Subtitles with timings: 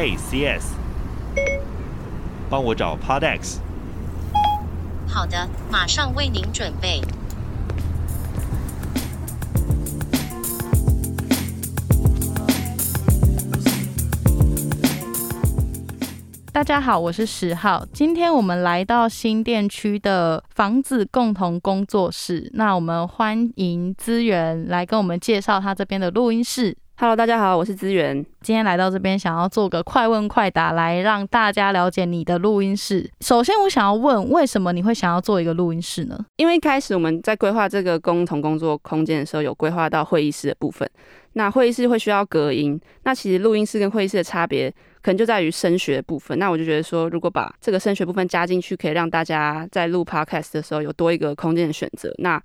[0.00, 0.64] Hey CS，
[2.48, 3.58] 帮我找 Podex。
[5.06, 7.02] 好的，马上为您准备。
[16.50, 17.86] 大家好，我是十号。
[17.92, 26.74] 今天我们来到新店区的房子共同工作室，那我们欢迎资源来跟我们介绍他这边的录音室。
[27.00, 28.22] Hello，大家好，我是资源。
[28.42, 33.10] 今天来到这边，想要做个快问快答，来让大家了解你的录音室。
[33.22, 36.26] 首先，我想要问，为什么你会想要做一个录音室呢？
[36.36, 40.86] 因为一开始我们在规划这个共同工作空间的时候，有规划到会议室的部分。
[41.32, 44.70] 那会议室会需要隔音，那其实录音室跟会议室的差别，
[45.00, 46.38] 可能就在于声学的部分。
[46.38, 52.12] 那我就觉得说，如果把这个声学部分加进去，可以让大家在录 Podcast 的时候有多一个空间的选择。
[52.18, 52.38] 那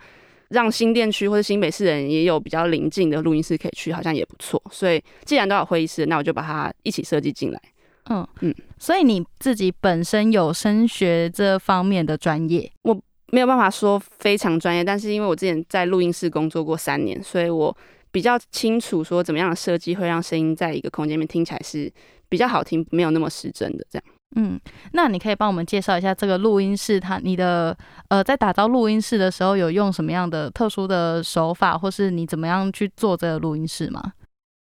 [0.49, 4.61] 让新店区或者新北市人也有比较邻近的录音室可以去，好像也不错。
[4.71, 7.61] 所以既然都有会议室，那我就把它一起设计进来。
[8.09, 12.71] 嗯嗯，所以你自己本身有声学这方面的专业？
[12.83, 12.95] 我
[13.31, 17.75] 没有办法说非常专业，但是因为我之前在录音室工作过三年，所以我
[18.11, 21.91] 比较清楚说怎么样的设计会让声音在一个空间里面听起来是
[22.29, 24.05] 比较好听，没有那么失真的这样。
[24.37, 24.59] 嗯，
[24.91, 27.77] 那你可以帮我们介绍一下这个录音室，它你的
[28.09, 34.13] 呃，在打造录音室的时候有用什么样的特殊的手法，或是你怎么样去做这个录音室吗？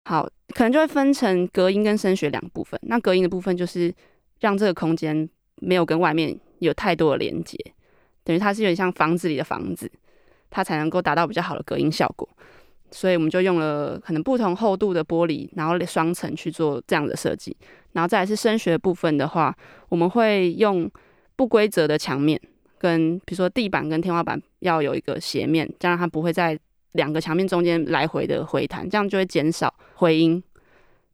[0.04, 2.78] 好，可能就会分成隔音跟声学两部分。
[2.84, 3.94] 那隔音的部分就是
[4.42, 5.28] 让这个空间
[5.62, 7.58] 没有跟外面有太多的连接，
[8.26, 9.90] 等于它是有点像房子里的房子，
[10.50, 12.28] 它才能够达到比较好的隔音效果。
[12.96, 17.56] 所以我们就用了可能不同厚度的玻璃，然后双层去做这样的设计。
[17.92, 19.54] 然后再来是声学部分的话，
[19.90, 20.90] 我们会用
[21.36, 22.40] 不规则的墙面，
[22.78, 26.58] 跟比如说地板跟天花板要有一个斜面，这样它不会在
[26.94, 30.42] 两个墙面中间来回的回弹，这样就会减少回音。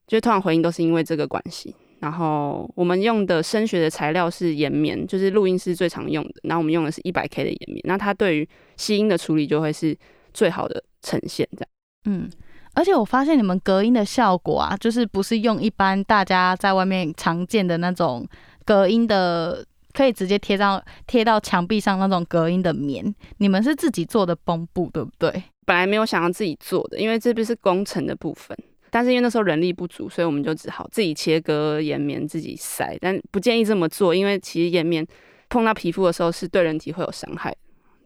[0.05, 1.75] 就通常回音都是因为这个关系。
[1.99, 6.33] 然后我们用的声学的材料是岩棉，就是录音师最常用的。
[6.43, 9.95] 然后我们用的是一百 K 的岩棉，那它对于吸音的处理就会是
[10.33, 11.67] 最好的呈现这样。
[12.05, 12.27] 嗯，
[12.73, 18.27] 而且我发现你们隔音的效果啊，就是不是用一般大家在外面常见的那种
[18.65, 19.63] 隔音的，
[19.93, 25.43] 可以直接贴到贴到墙壁上那种隔音的棉，你们是自己做的绷布，对不对？
[25.65, 28.57] 本来没有想要自己做的，因为这边是工程的部分，
[28.89, 35.05] 但是因为那时候人力不足，所以我们就只好自己切割岩棉自己塞，但不建议这么做，因为其实岩棉
[35.49, 37.55] 碰到皮肤的时候是对人体会有伤害，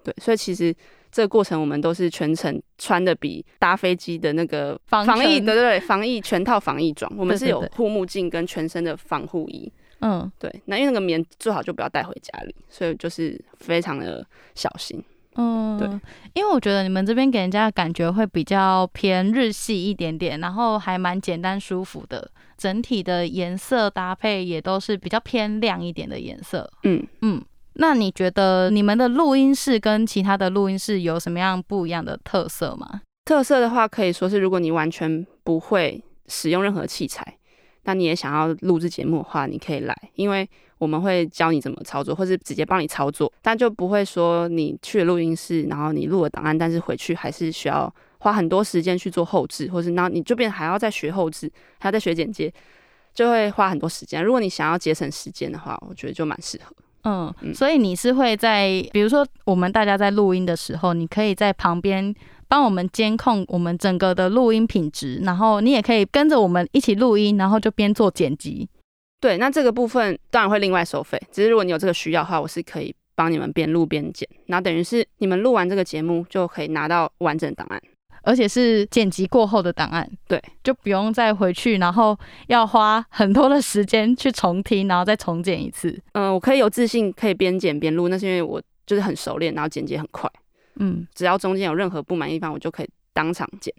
[0.03, 0.75] 对，所以其实。
[1.15, 9.71] 这个过程我们都是全程穿的比搭飞机的那个防疫的，对对，防疫全套防疫装，我们是有护目镜跟全身的防护衣。
[10.01, 15.01] 嗯，对，那因为那个棉最好就不要带回家里，所以就是非常的小心。
[15.35, 15.87] 嗯，对，
[16.33, 26.69] 因为我觉得你们这边给人家的感觉会比较偏日系一点点，然后还蛮简单舒服的，整体的颜色搭配也都是比较偏亮一点的颜色。
[26.83, 27.41] 嗯嗯。
[27.75, 33.01] 那你觉得你们的录音室跟其他的录音室有什么样不一样的特色吗？
[33.25, 37.37] 特色的话，可以说是如果你完全不会使用任何器材，
[37.83, 40.47] 那你也想要录制节目的话，你可以来，因为
[40.77, 52.53] 我们会教你怎么操作，或是直接帮你操作，但就不会说你去了录音室，然后你录了档案，但是回去还是需要花很多时间去做后置，或是那你这边还要再学后置，还要再学剪接，
[53.13, 54.23] 就会花很多时间。
[54.23, 56.75] 如果你想要节省时间的话，我觉得就蛮适合。
[57.05, 62.13] 嗯，所以你是会在，比如说我们大家在录音的时候，你可以在旁边
[62.47, 68.67] 帮我们监控我们整个的录音品质，然后你也可以跟着我们一起录音，然后就边做剪辑。
[69.21, 77.81] 对，那这个部分当然会另外收费，只是如果你有这个需要的话，我是可以帮你们边录边剪，那等于是你们录完这个节目就可以拿到完整档案。
[78.25, 85.97] 而且是剪辑过后的档案，对，就不用再回去，然后要花很多的时间去重听，然后再重剪一次。
[86.13, 90.29] 嗯，我可以有自信，可以边剪边录，那是因为我就是很熟练，然后剪辑很快。
[90.77, 93.73] 嗯，只要中间有任何不满意的地方，我就可以当场剪。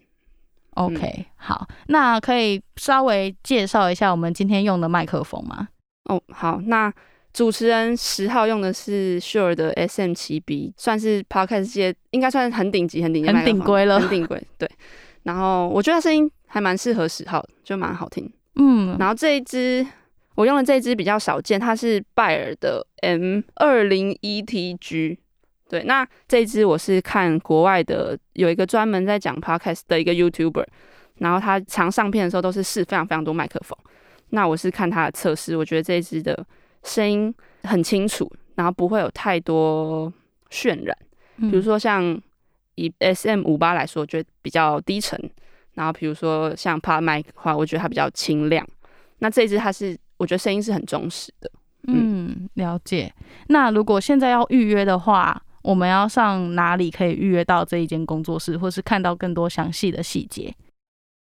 [0.75, 5.67] OK，嗯，好，那可以稍微介绍一下我们今天用的麦克风吗？
[6.05, 6.93] 哦，好，那。
[7.37, 14.41] 主持人十号用的是 Shure 的 SM 七 B，算是 Podcast 界应该算是很顶级、很顶级、很顶规了，很顶规。
[14.57, 14.67] 对，
[15.21, 18.27] 然后我觉得声音还蛮适合十号的，就蛮好听。
[18.55, 19.85] 嗯，然后这一支
[20.33, 25.19] 我用的这一支比较少见，它是拜耳的 M 二零一 TG。
[25.69, 30.65] 对，那这一支我是看国外的有一个专门在讲 Podcast 的一个 YouTuber，
[31.19, 33.77] 然后他常上片的时候都是试非常非常多麦克风。
[34.29, 36.43] 那我是看他的测试，我觉得这一支的。
[36.83, 37.33] 声音
[37.63, 40.11] 很清楚，然后不会有太多
[40.49, 40.97] 渲染。
[41.37, 42.19] 比如说像
[42.75, 45.17] 以 SM 五八来说，我觉得比较低沉。
[45.73, 48.67] 然后比如说像 Pad Mic 的话，我觉得它比较清亮。
[49.19, 51.51] 那这一支它是我觉得声音是很忠实的。
[51.87, 53.13] 嗯，了解。
[53.49, 60.53] 那如果现在要预约的话，我们要上哪里可以预约到这一间工作室，或是看到更多详细的细节？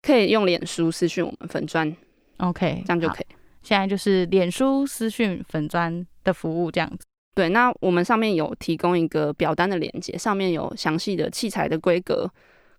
[0.03, 1.97] 可以用脸书私讯我们粉砖
[2.39, 3.27] ，OK，这样就可以。
[3.63, 7.07] 现在就是脸书私讯粉砖的服务这样子。
[7.35, 12.31] 对，那我们上面有提供一个表单的连接，上面有详细的器材的规格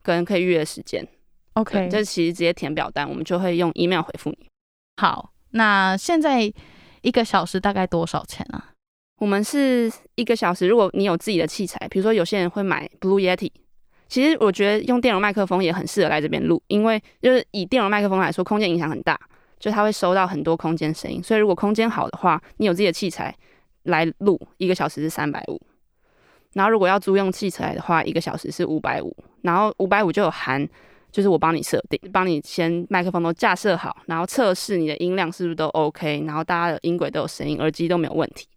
[0.02, 1.08] 跟可以预约时间。
[1.54, 4.48] OK，这其实直接填表单，我们就会用 email 回复你。
[4.98, 6.54] 好，那现在。
[7.04, 8.72] 一个小时大概多少钱啊？
[9.20, 13.52] 我们是一个小时，如果你有自己的器材，比如说有些人会买 Blue Yeti，
[14.08, 19.20] 其实我觉得用电容麦克风也很适合来这边录，因为就是以电容麦克风来说，空间影响很大，
[19.64, 23.34] 就它会收到很多空间声音，所以如果空间好的话，你有自己的器材
[23.84, 25.58] 来录，一个小时是三百五，
[26.52, 30.68] 然后如果要租用器材的话，一个小时是五百五，然后五百五就有含。
[31.14, 38.48] 就是我帮你设定，帮你先麦克风都架设好，然后测试你的音量是不是都 OK，然后大家的音轨都有声音，耳机都没有问题，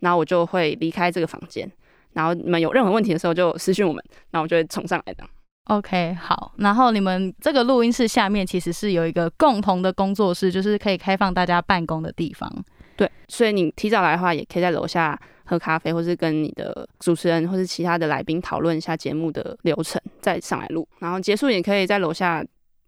[0.00, 1.70] 然后我就会离开这个房间，
[2.14, 5.24] 然后你们有任何问题的时候就私讯我们，然后我就会冲上来的。
[5.68, 12.50] OK，好，然后你们这个录音室下面其实是有一个共同的工作室，就是可以开放大家办公的地方。
[12.96, 20.88] 对，所以你提早来的话，也可以在楼下喝咖啡，或是跟你的主持人或是其他的来宾讨论一下节目的流程，再上来录。
[21.00, 22.42] 然后结束也可以在楼下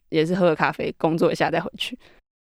[0.08, 1.98] 也是喝个咖啡，工作一下再回去。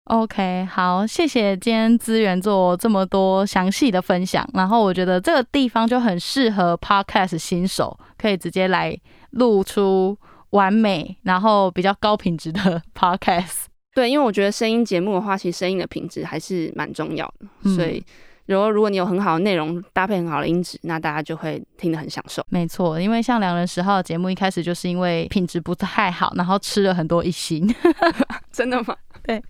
[0.06, 4.46] OK，好，谢谢今天资源做这么多详细的分享。
[4.54, 8.94] 然后我觉得这个地方就很适合 Podcast 新手，可以直接来
[9.34, 10.18] 录出
[10.50, 13.66] 完美，然后比较高品质的 Podcast。
[13.94, 17.48] 对，因为我觉得声音节目的话，其实声音的品质还是蛮重要的。
[17.62, 18.04] 嗯、所以，
[18.48, 22.44] 如果如果你有很好的内容搭配很好的音质，那大家就会听得很享受。
[22.50, 27.68] 没错，因为像良人十号的节目一开始就是因为品质不太好，然后吃了很多一星。
[28.52, 28.96] 真的吗？
[29.24, 29.42] 对，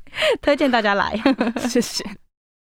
[0.41, 1.17] 推荐大家来，
[1.67, 2.03] 谢谢。